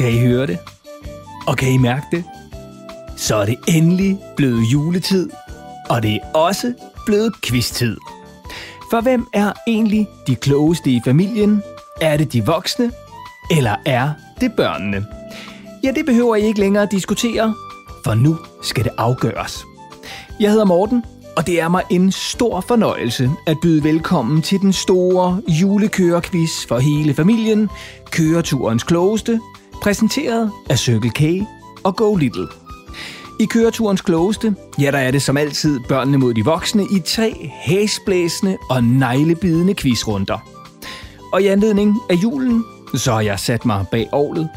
[0.00, 0.58] Kan I høre det?
[1.46, 2.24] Og kan I mærke det?
[3.16, 5.30] Så er det endelig blevet juletid,
[5.90, 6.72] og det er også
[7.06, 7.96] blevet quiz-tid.
[8.90, 11.62] For hvem er egentlig de klogeste i familien?
[12.00, 12.92] Er det de voksne,
[13.50, 15.06] eller er det børnene?
[15.84, 17.54] Ja, det behøver I ikke længere at diskutere,
[18.04, 19.64] for nu skal det afgøres.
[20.40, 21.04] Jeg hedder Morten,
[21.36, 26.78] og det er mig en stor fornøjelse at byde velkommen til den store julekørequiz for
[26.78, 27.68] hele familien,
[28.10, 29.40] Køreturens klogeste,
[29.82, 31.46] præsenteret af Circle K
[31.84, 32.46] og Go Little.
[33.40, 37.50] I køreturens klogeste, ja, der er det som altid børnene mod de voksne i tre
[37.62, 40.38] hæsblæsende og neglebidende quizrunder.
[41.32, 44.48] Og i anledning af julen, så har jeg sat mig bag ovlet.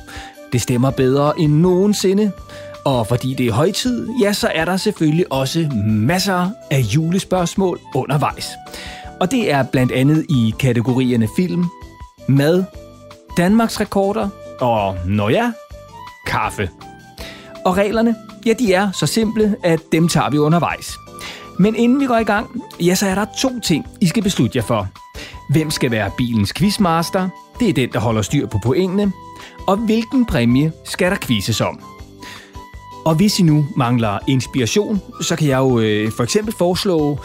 [0.53, 2.31] Det stemmer bedre end nogensinde,
[2.85, 8.49] og fordi det er højtid, ja, så er der selvfølgelig også masser af julespørgsmål undervejs.
[9.19, 11.65] Og det er blandt andet i kategorierne film,
[12.27, 12.63] mad,
[13.37, 15.51] Danmarks rekorder og, når ja,
[16.27, 16.69] kaffe.
[17.65, 18.15] Og reglerne,
[18.45, 20.97] ja, de er så simple, at dem tager vi undervejs.
[21.59, 24.57] Men inden vi går i gang, ja, så er der to ting, I skal beslutte
[24.57, 24.87] jer for.
[25.49, 27.29] Hvem skal være bilens quizmaster?
[27.59, 29.11] Det er den, der holder styr på pointene.
[29.67, 31.79] Og hvilken præmie skal der quizzes om?
[33.05, 37.19] Og hvis I nu mangler inspiration, så kan jeg jo øh, for eksempel foreslå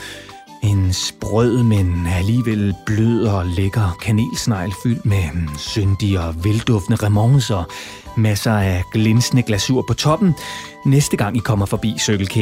[0.63, 7.65] en sprød, men alligevel blød og lækker kanelsnegl fyldt med mm, syndige og velduftende remoncer,
[8.17, 10.35] masser af glinsende glasur på toppen,
[10.87, 12.37] næste gang I kommer forbi Circle K.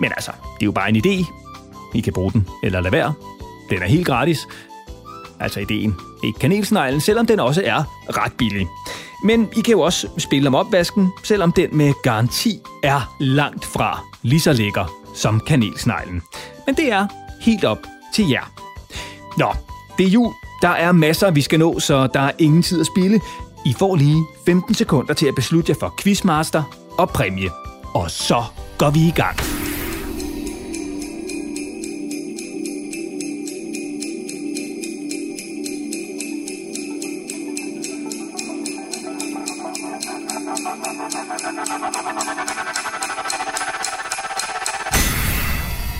[0.00, 1.32] Men altså, det er jo bare en idé.
[1.94, 3.12] I kan bruge den, eller lade være.
[3.70, 4.48] Den er helt gratis.
[5.40, 5.94] Altså ideen.
[6.24, 8.66] Ikke kanelsneglen, selvom den også er ret billig.
[9.24, 14.00] Men I kan jo også spille om opvasken, selvom den med garanti er langt fra
[14.22, 16.22] lige så lækker som kanelsneglen.
[16.66, 17.06] Men det er
[17.40, 17.78] helt op
[18.14, 18.52] til jer.
[19.38, 19.52] Nå,
[19.98, 20.32] det er jul.
[20.62, 23.20] Der er masser, vi skal nå, så der er ingen tid at spille.
[23.66, 26.62] I får lige 15 sekunder til at beslutte jer for quizmaster
[26.98, 27.50] og præmie.
[27.94, 28.44] Og så
[28.78, 29.63] går vi i gang.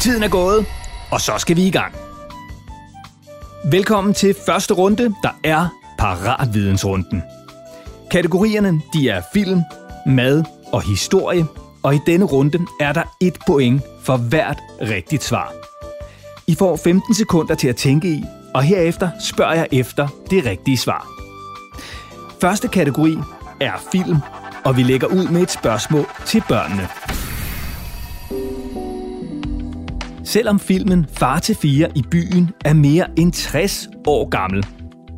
[0.05, 0.67] Tiden er gået,
[1.11, 1.95] og så skal vi i gang.
[3.71, 7.23] Velkommen til første runde, der er Paratvidensrunden.
[8.11, 9.61] Kategorierne de er film,
[10.07, 11.47] mad og historie,
[11.83, 15.53] og i denne runde er der et point for hvert rigtigt svar.
[16.47, 20.79] I får 15 sekunder til at tænke i, og herefter spørger jeg efter det rigtige
[20.79, 21.09] svar.
[22.41, 23.17] Første kategori
[23.61, 24.17] er film,
[24.65, 26.89] og vi lægger ud med et spørgsmål til børnene.
[30.35, 34.67] Selvom filmen Far til fire i byen er mere end 60 år gammel,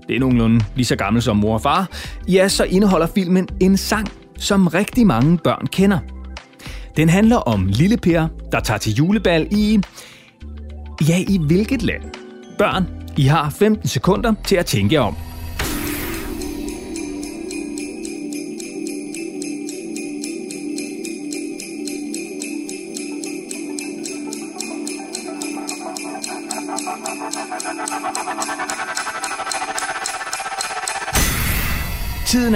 [0.08, 1.88] det er nogenlunde lige så gammel som mor og far,
[2.28, 5.98] ja, så indeholder filmen en sang, som rigtig mange børn kender.
[6.96, 9.80] Den handler om Lille Per, der tager til julebal i...
[11.08, 12.02] Ja, i hvilket land?
[12.58, 15.16] Børn, I har 15 sekunder til at tænke om.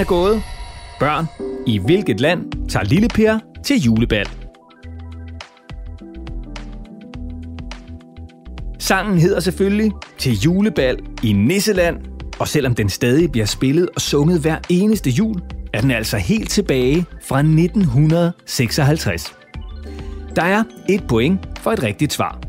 [0.01, 0.43] Er gået.
[0.99, 1.25] Børn,
[1.67, 4.29] i hvilket land tager Lille Per til julebal?
[8.79, 11.97] Sangen hedder selvfølgelig Til julebal i Nisseland,
[12.39, 15.41] og selvom den stadig bliver spillet og sunget hver eneste jul,
[15.73, 19.33] er den altså helt tilbage fra 1956.
[20.35, 22.39] Der er et point for et rigtigt svar.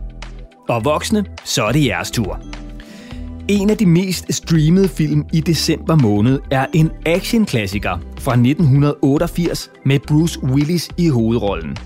[0.69, 2.51] Og voksne, så er det jeres tur.
[3.48, 9.98] En af de mest streamede film i december måned er en actionklassiker fra 1988 med
[10.08, 11.76] Bruce Willis i hovedrollen.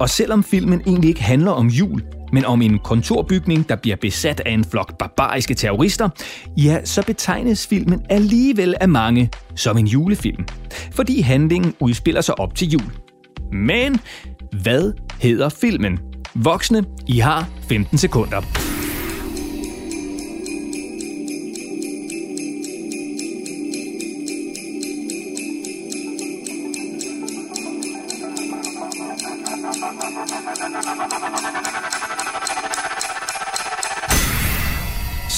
[0.00, 2.02] Og selvom filmen egentlig ikke handler om jul,
[2.32, 6.08] men om en kontorbygning, der bliver besat af en flok barbariske terrorister,
[6.56, 10.44] ja, så betegnes filmen alligevel af mange som en julefilm,
[10.92, 12.92] fordi handlingen udspiller sig op til jul.
[13.52, 14.00] Men
[14.62, 15.98] hvad hedder filmen?
[16.34, 18.69] Voksne, I har 15 sekunder.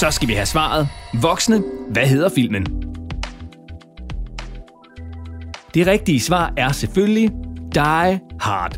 [0.03, 0.87] Så skal vi have svaret.
[1.21, 2.65] Voksne, hvad hedder filmen?
[5.73, 7.31] Det rigtige svar er selvfølgelig
[7.75, 8.77] Die Hard.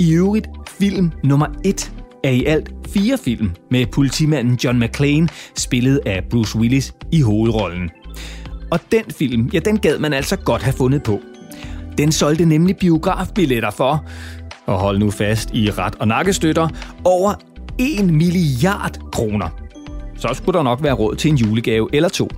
[0.00, 1.92] I øvrigt film nummer 1
[2.24, 7.90] af i alt fire film med politimanden John McClane, spillet af Bruce Willis i hovedrollen.
[8.70, 11.20] og den film, ja, den gad man altså godt have fundet på.
[11.98, 14.04] Den solgte nemlig biografbilletter for,
[14.66, 16.68] og hold nu fast i ret og nakkestøtter,
[17.04, 17.34] over
[17.78, 19.63] 1 milliard kroner.
[20.16, 22.28] Så skulle der nok være råd til en julegave eller to.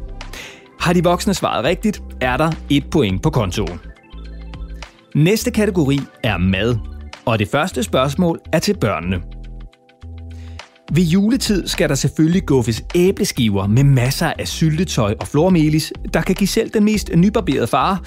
[0.80, 3.80] Har de voksne svaret rigtigt, er der et point på kontoen.
[5.14, 6.76] Næste kategori er mad,
[7.24, 9.22] og det første spørgsmål er til børnene.
[10.92, 16.34] Ved juletid skal der selvfølgelig guffes æbleskiver med masser af syltetøj og flormelis, der kan
[16.34, 18.02] give selv den mest nybarberede far,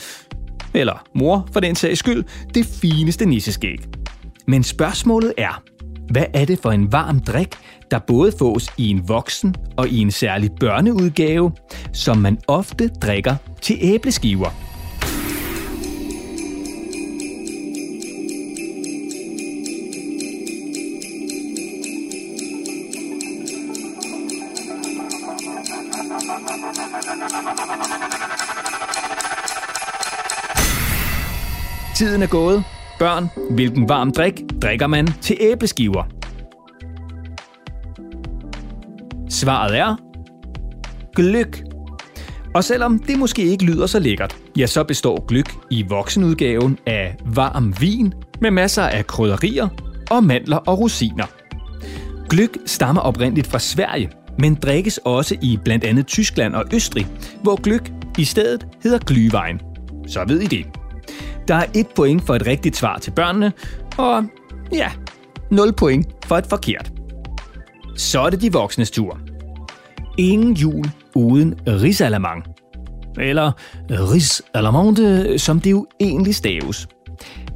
[0.74, 2.24] eller mor for den sags skyld,
[2.54, 3.80] det fineste nisseskæg.
[4.48, 5.62] Men spørgsmålet er,
[6.12, 7.56] hvad er det for en varm drik,
[7.92, 11.52] der både fås i en voksen og i en særlig børneudgave,
[11.94, 14.50] som man ofte drikker til æbleskiver?
[31.96, 32.64] Tiden er gået.
[33.00, 36.19] Børn, hvilken varm drik drikker man til æbleskiver?
[39.40, 39.96] Svaret er
[41.16, 41.64] gløk.
[42.56, 47.16] Og selvom det måske ikke lyder så lækkert, ja, så består gløk i voksenudgaven af
[47.26, 49.68] varm vin med masser af krydderier
[50.12, 51.26] og mandler og rosiner.
[52.30, 57.08] Gløk stammer oprindeligt fra Sverige, men drikkes også i blandt andet Tyskland og Østrig,
[57.44, 59.62] hvor gløk i stedet hedder glyvejen.
[60.08, 60.66] Så ved I det.
[61.48, 63.54] Der er et point for et rigtigt svar til børnene,
[63.98, 64.24] og
[64.72, 64.92] ja,
[65.52, 66.92] 0 point for et forkert.
[67.98, 69.20] Så er det de voksnes tur.
[70.20, 72.44] Ingen jul uden risalamang.
[73.20, 73.52] Eller
[73.90, 76.88] risalamande, som det jo egentlig staves.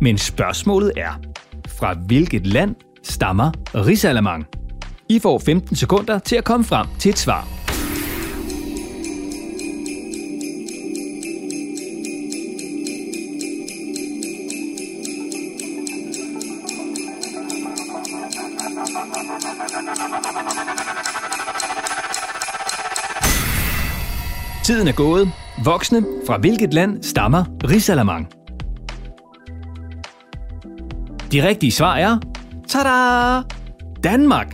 [0.01, 1.19] Men spørgsmålet er,
[1.67, 4.45] fra hvilket land stammer risalamang?
[5.09, 7.62] I får 15 sekunder til at komme frem til et svar.
[24.83, 25.31] Tiden er gået.
[25.63, 28.27] Voksne, fra hvilket land stammer risalamang?
[31.31, 32.19] De rigtige svar er...
[32.67, 33.41] Tada!
[34.03, 34.53] Danmark!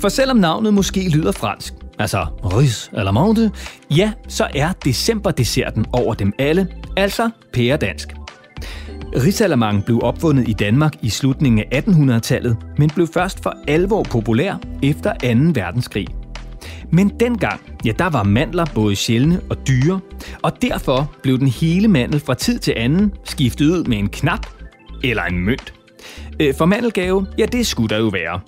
[0.00, 3.50] For selvom navnet måske lyder fransk, altså ris eller monte,
[3.90, 8.08] ja, så er decemberdesserten over dem alle, altså pæredansk.
[9.16, 14.54] Risalamang blev opfundet i Danmark i slutningen af 1800-tallet, men blev først for alvor populær
[14.82, 15.60] efter 2.
[15.60, 16.21] verdenskrig.
[16.90, 20.00] Men dengang, ja, der var mandler både sjældne og dyre,
[20.42, 24.46] og derfor blev den hele mandel fra tid til anden skiftet ud med en knap
[25.04, 25.74] eller en mønt.
[26.40, 28.40] Øh, for mandelgave, ja, det skulle der jo være.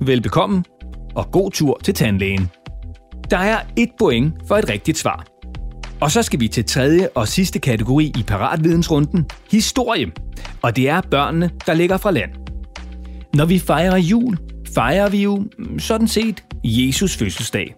[0.00, 0.64] Velbekomme,
[1.14, 2.50] og god tur til tandlægen.
[3.30, 5.26] Der er et point for et rigtigt svar.
[6.00, 10.12] Og så skal vi til tredje og sidste kategori i paratvidensrunden, historie.
[10.62, 12.30] Og det er børnene, der ligger fra land.
[13.34, 14.38] Når vi fejrer jul,
[14.74, 15.44] fejrer vi jo
[15.78, 17.74] sådan set Jesus fødselsdag.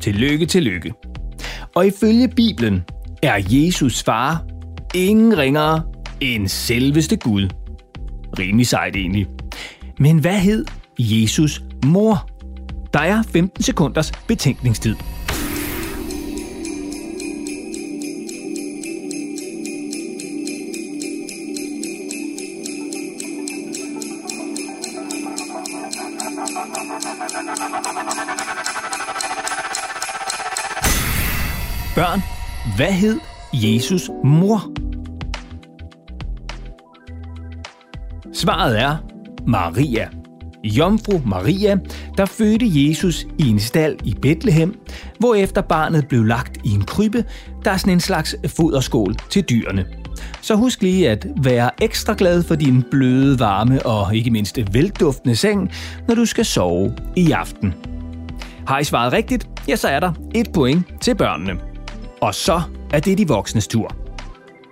[0.00, 0.92] Tillykke, tillykke.
[1.74, 2.84] Og ifølge Bibelen
[3.22, 4.44] er Jesus far
[4.94, 5.82] ingen ringere
[6.20, 7.48] end selveste Gud.
[8.38, 9.26] Rimelig sejt egentlig.
[9.98, 10.64] Men hvad hed
[10.98, 12.30] Jesus mor?
[12.92, 14.96] Der er 15 sekunders betænkningstid.
[32.80, 33.18] Hvad hed
[33.52, 34.72] Jesus mor?
[38.32, 38.96] Svaret er
[39.46, 40.08] Maria.
[40.64, 41.78] Jomfru Maria,
[42.16, 44.80] der fødte Jesus i en stald i Bethlehem,
[45.18, 47.24] hvorefter barnet blev lagt i en krybbe,
[47.64, 49.86] der er sådan en slags foderskål til dyrene.
[50.40, 55.36] Så husk lige at være ekstra glad for din bløde, varme og ikke mindst velduftende
[55.36, 55.70] seng,
[56.08, 57.74] når du skal sove i aften.
[58.66, 61.69] Har I svaret rigtigt, ja så er der et point til børnene.
[62.22, 62.62] Og så
[62.92, 63.96] er det de voksnes tur.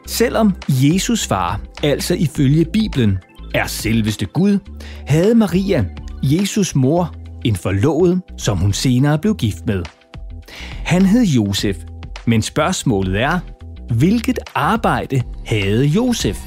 [0.06, 3.18] Selvom Jesus far, altså ifølge Bibelen,
[3.54, 4.58] er selveste Gud,
[5.06, 5.84] havde Maria,
[6.22, 7.14] Jesus mor,
[7.44, 9.82] en forlovet, som hun senere blev gift med.
[10.84, 11.76] Han hed Josef,
[12.26, 13.40] men spørgsmålet er,
[13.94, 16.38] hvilket arbejde havde Josef?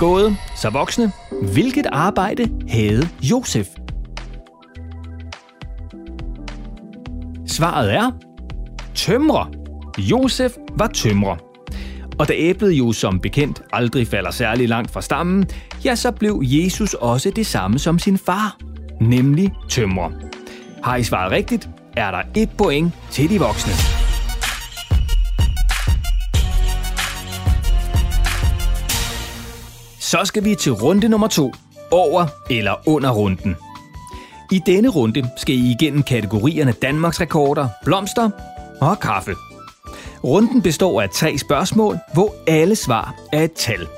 [0.00, 1.12] Gået, så voksne.
[1.52, 3.66] Hvilket arbejde havde Josef?
[7.46, 8.10] Svaret er
[8.94, 9.50] tømrer.
[9.98, 11.36] Josef var tømrer.
[12.18, 15.46] Og da æblet jo som bekendt aldrig falder særlig langt fra stammen,
[15.84, 18.56] ja, så blev Jesus også det samme som sin far,
[19.00, 20.10] nemlig tømrer.
[20.82, 23.89] Har I svaret rigtigt, er der et point til de voksne.
[30.10, 31.52] Så skal vi til runde nummer to,
[31.90, 33.56] over eller under runden.
[34.52, 38.30] I denne runde skal I igennem kategorierne Danmarks rekorder, blomster
[38.80, 39.34] og kaffe.
[40.24, 43.88] Runden består af tre spørgsmål, hvor alle svar er et tal.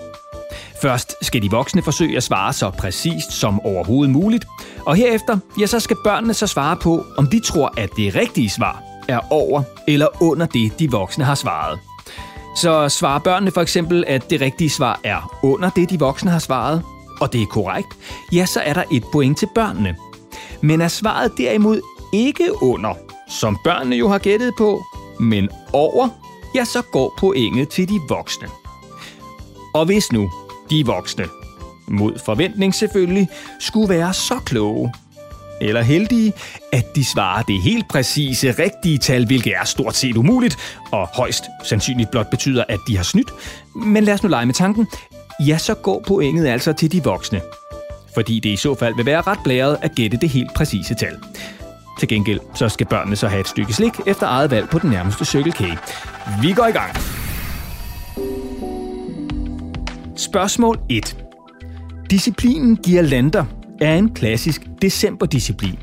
[0.82, 4.44] Først skal de voksne forsøge at svare så præcist som overhovedet muligt,
[4.86, 8.50] og herefter ja, så skal børnene så svare på, om de tror, at det rigtige
[8.50, 11.78] svar er over eller under det, de voksne har svaret.
[12.56, 16.38] Så svarer børnene for eksempel, at det rigtige svar er under det, de voksne har
[16.38, 16.82] svaret,
[17.20, 17.88] og det er korrekt,
[18.32, 19.96] ja, så er der et point til børnene.
[20.60, 21.80] Men er svaret derimod
[22.12, 22.94] ikke under,
[23.28, 24.82] som børnene jo har gættet på,
[25.20, 26.08] men over,
[26.54, 28.48] ja, så går pointet til de voksne.
[29.74, 30.30] Og hvis nu
[30.70, 31.24] de voksne,
[31.88, 33.28] mod forventning selvfølgelig,
[33.60, 34.92] skulle være så kloge,
[35.62, 36.32] eller heldige,
[36.72, 40.56] at de svarer det helt præcise, rigtige tal, hvilket er stort set umuligt,
[40.92, 43.30] og højst sandsynligt blot betyder, at de har snydt.
[43.74, 44.86] Men lad os nu lege med tanken.
[45.46, 47.40] Ja, så går pointet altså til de voksne.
[48.14, 51.16] Fordi det i så fald vil være ret blæret at gætte det helt præcise tal.
[51.98, 54.90] Til gengæld så skal børnene så have et stykke slik efter eget valg på den
[54.90, 55.62] nærmeste Circle K.
[56.42, 56.96] Vi går i gang.
[60.16, 61.16] Spørgsmål 1.
[62.10, 63.44] Disciplinen giver lander
[63.82, 65.78] er en klassisk decemberdisciplin.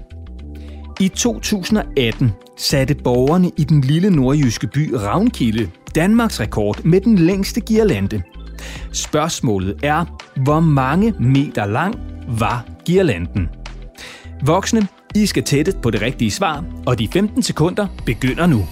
[1.00, 7.62] I 2018 satte borgerne i den lille nordjyske by Ravnkilde Danmarks rekord med den længste
[7.62, 8.22] girlande.
[8.92, 11.96] Spørgsmålet er, hvor mange meter lang
[12.28, 13.50] var girlanden?
[14.46, 18.68] Voksne, I skal tætte på det rigtige svar, og de 15 sekunder begynder nu.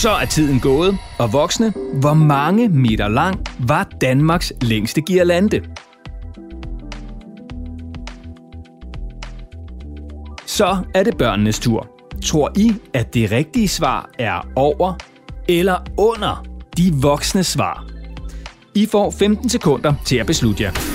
[0.00, 5.60] Så er tiden gået, og voksne, hvor mange meter lang var Danmarks længste girlande?
[10.46, 11.88] Så er det børnenes tur.
[12.24, 14.94] Tror I, at det rigtige svar er over
[15.48, 16.44] eller under
[16.76, 17.86] de voksne svar?
[18.74, 20.89] I får 15 sekunder til at beslutte jer.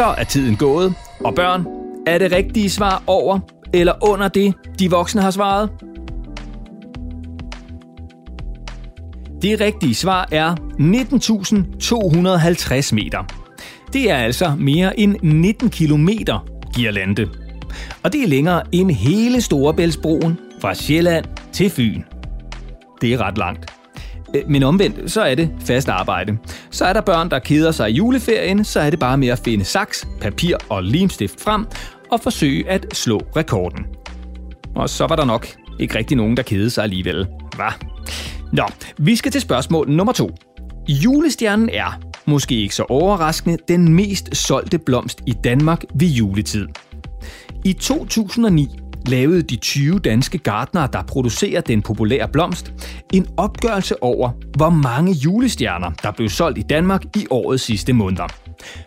[0.00, 1.66] Så er tiden gået, og børn,
[2.06, 3.40] er det rigtige svar over
[3.74, 5.70] eller under det, de voksne har svaret?
[9.42, 10.54] Det rigtige svar er
[12.90, 13.24] 19.250 meter.
[13.92, 17.28] Det er altså mere end 19 kilometer girlande.
[18.02, 22.02] Og det er længere end hele Storebæltsbroen fra Sjælland til Fyn.
[23.00, 23.79] Det er ret langt.
[24.34, 26.38] Øh, men omvendt, så er det fast arbejde.
[26.70, 29.38] Så er der børn, der keder sig i juleferien, så er det bare med at
[29.44, 31.66] finde saks, papir og limstift frem
[32.12, 33.86] og forsøge at slå rekorden.
[34.74, 35.46] Og så var der nok
[35.78, 37.26] ikke rigtig nogen, der kedede sig alligevel.
[37.56, 37.72] Hvad?
[38.52, 38.64] Nå,
[38.98, 40.30] vi skal til spørgsmål nummer to.
[40.88, 46.68] Julestjernen er, måske ikke så overraskende, den mest solgte blomst i Danmark ved juletid.
[47.64, 48.68] I 2009
[49.06, 52.72] lavede de 20 danske gartnere, der producerer den populære blomst,
[53.12, 58.26] en opgørelse over, hvor mange julestjerner, der blev solgt i Danmark i årets sidste måneder.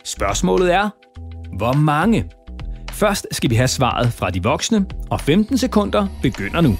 [0.04, 0.90] Spørgsmålet er,
[1.58, 2.26] hvor mange?
[2.92, 6.78] Først skal vi have svaret fra de voksne, og 15 sekunder begynder nu.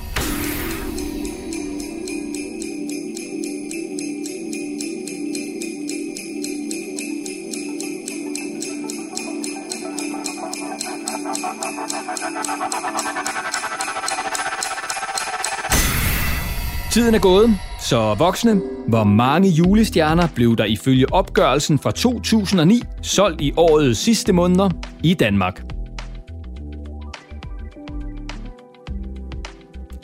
[17.04, 23.42] Tiden er gået, så voksne, hvor mange julestjerner blev der ifølge opgørelsen fra 2009 solgt
[23.42, 24.70] i årets sidste måneder
[25.04, 25.64] i Danmark?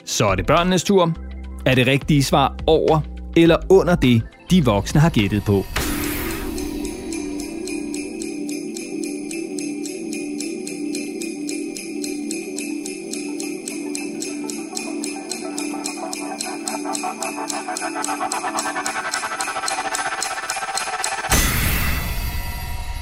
[0.04, 1.12] Så er det børnenes tur.
[1.66, 3.00] Er det rigtige svar over
[3.36, 5.79] eller under det, de voksne har gættet på?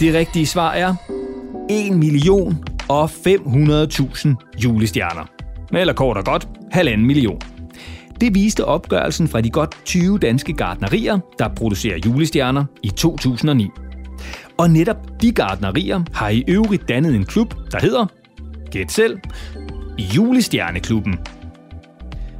[0.00, 0.95] Det rigtige svar er
[1.71, 4.28] 1 million og 500.000
[4.64, 5.31] julestjerner.
[5.73, 7.40] Eller kort og godt, halvanden million.
[8.21, 13.69] Det viste opgørelsen fra de godt 20 danske gardnerier, der producerer julestjerner i 2009.
[14.59, 18.07] Og netop de gardnerier har i øvrigt dannet en klub, der hedder,
[18.71, 19.19] gæt selv,
[20.17, 21.19] Julestjerneklubben.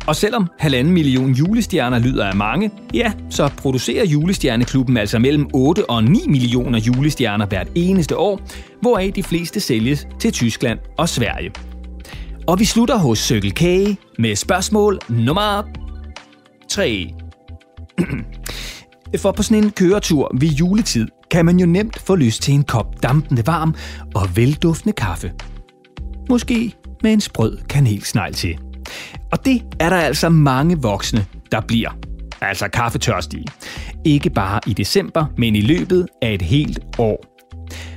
[0.09, 5.91] Og selvom halvanden million julestjerner lyder af mange, ja, så producerer Julestjerneklubben altså mellem 8
[5.91, 8.41] og 9 millioner julestjerner hvert eneste år,
[8.81, 11.53] hvoraf de fleste sælges til Tyskland og Sverige.
[12.47, 13.63] Og vi slutter hos Circle K
[14.19, 15.63] med spørgsmål nummer
[16.71, 17.15] 3.
[19.23, 22.65] For på sådan en køretur ved juletid kan man jo nemt få lyst til en
[22.65, 23.75] kop dampende varm
[24.15, 25.33] og velduftende kaffe.
[26.31, 28.59] Måske med en sprød kanelsnegl til.
[29.33, 31.91] Og det er der altså mange voksne, der bliver.
[32.41, 33.45] Altså kaffetørstige.
[34.05, 37.25] Ikke bare i december, men i løbet af et helt år.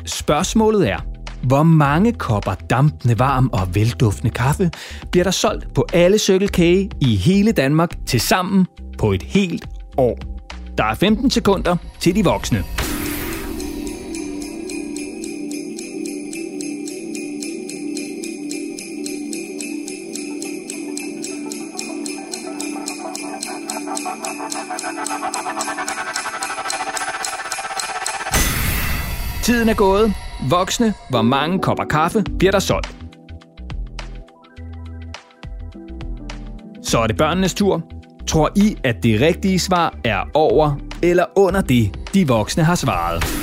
[0.05, 0.97] Spørgsmålet er,
[1.43, 4.71] hvor mange kopper dampende varm og velduftende kaffe
[5.11, 6.59] bliver der solgt på alle Circle K
[7.01, 8.65] i hele Danmark til sammen
[8.97, 9.65] på et helt
[9.97, 10.17] år?
[10.77, 12.63] Der er 15 sekunder til de voksne.
[29.61, 30.13] Tiden er gået.
[30.49, 32.95] Voksne, hvor mange kopper kaffe bliver der solgt?
[36.83, 37.83] Så er det børnenes tur.
[38.27, 43.40] Tror I, at det rigtige svar er over eller under det, de voksne har svaret?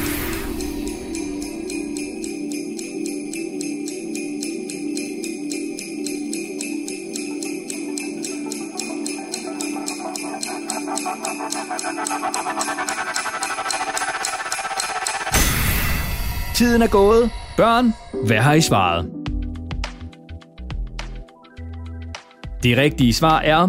[16.59, 17.31] Tiden er gået.
[17.57, 17.95] Børn,
[18.27, 19.07] hvad har I svaret?
[22.63, 23.69] Det rigtige svar er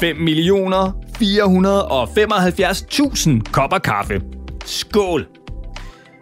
[0.00, 0.92] 5 millioner
[3.42, 4.20] 475.000 kopper kaffe.
[4.64, 5.26] Skål!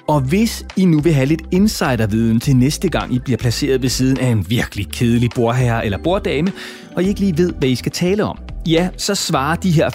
[0.08, 3.88] Og hvis I nu vil have lidt insiderviden til næste gang, I bliver placeret ved
[3.88, 6.52] siden af en virkelig kedelig bordherre eller borddame,
[6.96, 9.90] og I ikke lige ved, hvad I skal tale om, ja, så svarer de her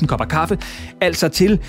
[0.00, 0.58] 5.475.000 kopper kaffe
[1.00, 1.60] altså til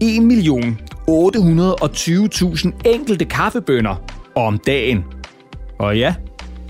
[0.00, 3.94] 1 million 820.000 enkelte kaffebønder
[4.34, 5.04] om dagen.
[5.78, 6.14] Og ja,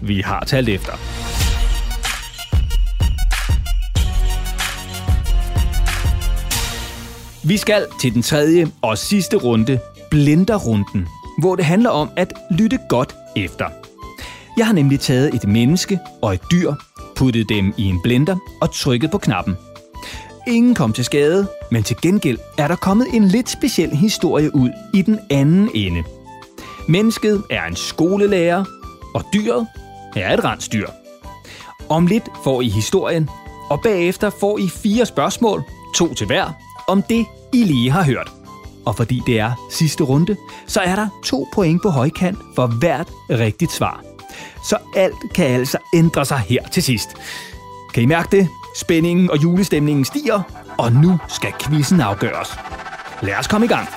[0.02, 0.92] vi har talt efter.
[7.48, 11.06] Vi skal til den tredje og sidste runde, blenderrunden,
[11.40, 13.66] hvor det handler om at lytte godt efter.
[14.56, 16.72] Jeg har nemlig taget et menneske og et dyr,
[17.16, 19.56] puttet dem i en blender og trykket på knappen–
[20.48, 24.70] Ingen kom til skade, men til gengæld er der kommet en lidt speciel historie ud
[24.94, 26.04] i den anden ende.
[26.88, 28.64] Mennesket er en skolelærer,
[29.14, 29.66] og dyret
[30.16, 30.88] er et rensdyr.
[31.88, 33.28] Om lidt får I historien,
[33.70, 35.62] og bagefter får I fire spørgsmål,
[35.94, 36.52] to til hver,
[36.88, 38.32] om det, I lige har hørt.
[38.86, 43.08] Og fordi det er sidste runde, så er der to point på højkant for hvert
[43.30, 44.04] rigtigt svar.
[44.68, 47.08] Så alt kan altså ændre sig her til sidst.
[47.94, 48.48] Kan I mærke det?
[48.78, 50.42] Spændingen og julestemningen stiger,
[50.78, 52.48] og nu skal quizzen afgøres.
[53.22, 53.88] Lad os komme i gang.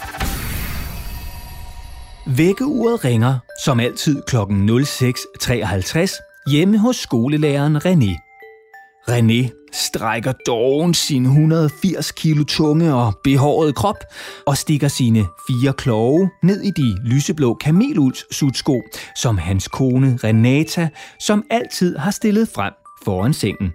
[2.38, 4.36] Vækkeuret ringer, som altid kl.
[4.36, 8.32] 06.53, hjemme hos skolelæreren René.
[9.10, 13.96] René strækker doven sin 180 kilo tunge og behårede krop
[14.46, 18.82] og stikker sine fire kloge ned i de lyseblå kamelulds sutsko,
[19.15, 20.89] som hans kone Renata
[21.20, 22.74] som altid har stillet frem
[23.06, 23.74] foran sengen.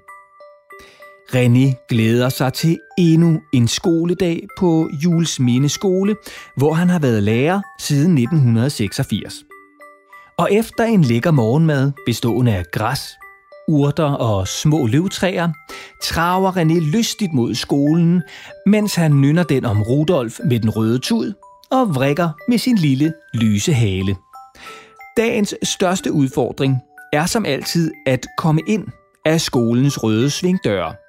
[1.34, 6.16] René glæder sig til endnu en skoledag på Jules Minde Skole,
[6.56, 9.34] hvor han har været lærer siden 1986.
[10.38, 13.00] Og efter en lækker morgenmad bestående af græs,
[13.68, 15.48] urter og små løvtræer,
[16.02, 18.22] traver René lystigt mod skolen,
[18.66, 21.32] mens han nynner den om Rudolf med den røde tud
[21.70, 24.16] og vrikker med sin lille lyse hale.
[25.16, 26.78] Dagens største udfordring
[27.12, 28.84] er som altid at komme ind
[29.24, 30.94] af skolens røde svingdøre–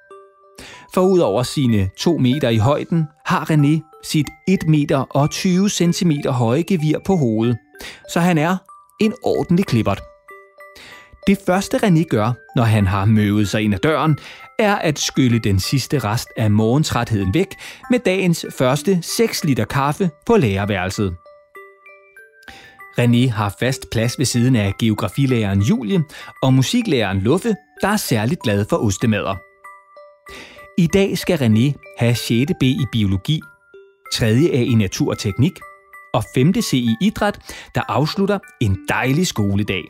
[0.94, 5.68] for ud over sine 2 meter i højden, har René sit 1 meter og 20
[5.68, 7.56] cm høje gevir på hovedet,
[8.12, 8.56] så han er
[9.00, 10.00] en ordentlig klippert.
[11.26, 14.18] Det første René gør, når han har møvet sig ind ad døren,
[14.58, 17.48] er at skylle den sidste rest af morgentrætheden væk
[17.90, 21.16] med dagens første 6 liter kaffe på lærerværelset.
[23.00, 26.04] René har fast plads ved siden af geografilæreren Julie
[26.42, 29.47] og musiklæreren Luffe, der er særligt glad for ostemader.
[30.78, 32.52] I dag skal René have 6.
[32.60, 33.40] B i biologi,
[34.14, 34.26] 3.
[34.26, 35.60] A i natur og teknik
[36.14, 36.54] og 5.
[36.54, 37.38] C i idræt,
[37.74, 39.82] der afslutter en dejlig skoledag.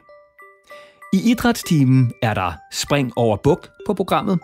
[1.13, 4.39] I idrætstimen er der spring over buk på programmet,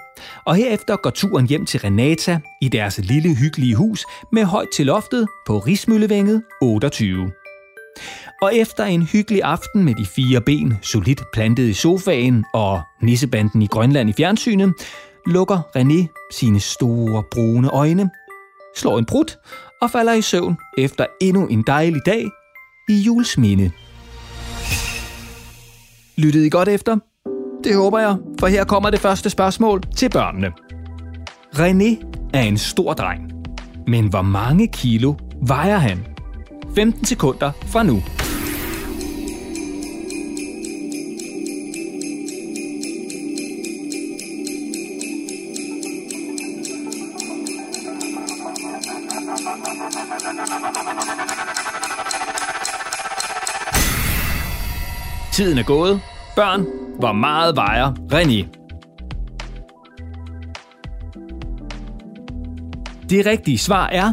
[0.46, 4.86] og herefter går turen hjem til Renata i deres lille hyggelige hus med højt til
[4.86, 7.32] loftet på Rismøllevænget 28.
[8.42, 13.62] Og efter en hyggelig aften med de fire ben solidt plantet i sofaen og nissebanden
[13.62, 14.74] i Grønland i fjernsynet,
[15.26, 18.10] lukker René sine store brune øjne,
[18.76, 19.36] slår en brud
[19.82, 22.24] og falder i søvn efter endnu en dejlig dag
[22.88, 23.70] i julesminde.
[26.16, 26.98] Lyttede I godt efter?
[27.64, 30.52] Det håber jeg, for her kommer det første spørgsmål til børnene.
[31.54, 33.32] René er en stor dreng,
[33.86, 35.14] men hvor mange kilo
[35.46, 36.06] vejer han?
[36.74, 38.02] 15 sekunder fra nu.
[55.34, 56.00] Tiden er gået.
[56.36, 56.66] Børn,
[56.98, 58.46] hvor meget vejer René?
[63.10, 64.12] Det rigtige svar er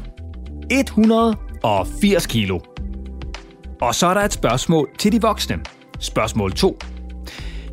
[0.72, 2.60] 180 kilo.
[3.82, 5.60] Og så er der et spørgsmål til de voksne.
[6.00, 6.80] Spørgsmål 2.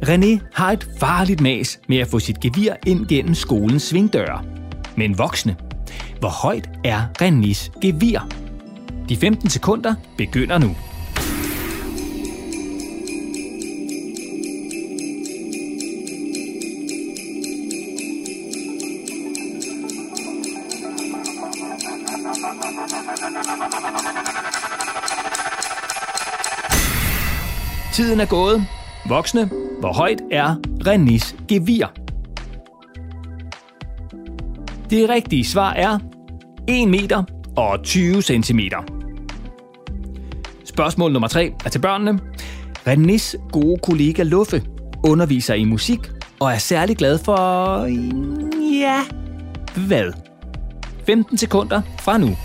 [0.04, 4.44] René har et farligt mas med at få sit gevir ind gennem skolens svingdøre.
[4.96, 5.56] Men voksne,
[6.20, 8.28] hvor højt er Renés gevir?
[9.08, 10.76] De 15 sekunder begynder nu.
[27.98, 28.66] Tiden er gået.
[29.08, 30.54] Voksne, hvor højt er
[30.86, 31.86] Renis gevir?
[34.90, 35.98] Det rigtige svar er
[36.68, 37.24] 1 meter
[37.56, 38.78] og 20 centimeter.
[40.64, 42.20] Spørgsmål nummer 3 er til børnene.
[42.86, 44.62] Renis gode kollega Luffe
[45.04, 46.00] underviser i musik
[46.40, 47.80] og er særlig glad for...
[48.80, 49.00] Ja...
[49.86, 50.12] Hvad?
[51.06, 52.36] 15 sekunder fra nu.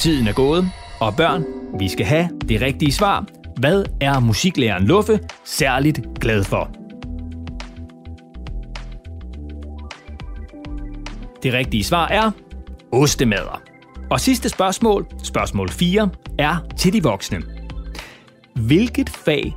[0.00, 1.44] Tiden er gået, og børn,
[1.78, 3.24] vi skal have det rigtige svar.
[3.56, 6.70] Hvad er musiklæreren Luffe særligt glad for?
[11.42, 12.30] Det rigtige svar er
[12.92, 13.62] ostemader.
[14.10, 17.42] Og sidste spørgsmål, spørgsmål 4, er til de voksne.
[18.54, 19.54] Hvilket fag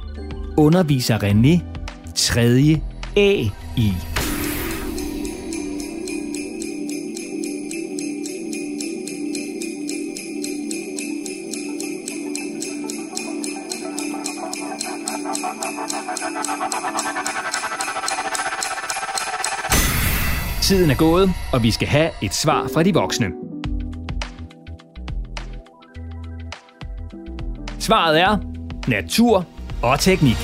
[0.57, 1.63] underviser René
[2.15, 2.81] 3.
[3.17, 3.43] A
[3.77, 3.93] i?
[20.61, 23.27] Tiden er gået, og vi skal have et svar fra de voksne.
[27.79, 28.37] Svaret er
[28.87, 29.45] natur
[29.81, 30.35] og teknik.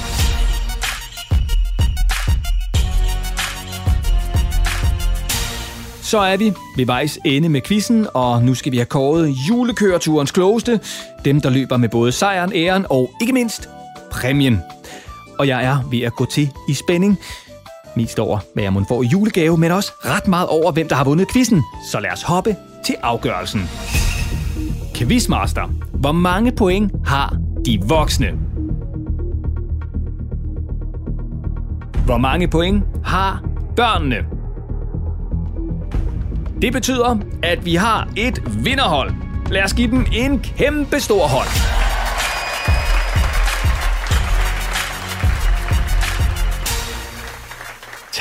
[6.02, 10.32] Så er vi ved vejs ende med quizzen, og nu skal vi have kåret julekøreturens
[10.32, 10.80] klogeste.
[11.26, 13.70] Dem, der løber med både sejren, æren og ikke mindst
[14.12, 14.62] præmien.
[15.40, 17.20] Og jeg er ved at gå til i spænding.
[17.96, 20.96] Mest over, hvad jeg må få i julegave, men også ret meget over, hvem der
[20.96, 21.64] har vundet quizzen.
[21.92, 22.56] Så lad os hoppe
[22.86, 23.62] til afgørelsen.
[24.96, 28.28] Quizmaster, hvor mange point har de voksne?
[32.06, 33.44] Hvor mange point har
[33.76, 34.16] børnene?
[36.62, 39.12] Det betyder, at vi har et vinderhold.
[39.52, 41.85] Lad os give dem en kæmpe stor hånd.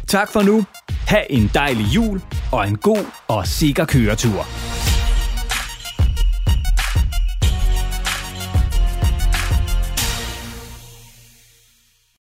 [0.08, 0.66] Tak for nu.
[1.08, 2.22] Ha' en dejlig jul
[2.52, 4.77] og en god og sikker køretur.